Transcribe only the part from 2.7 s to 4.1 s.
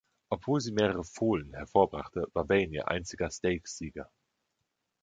ihr einziger Stakes-Sieger.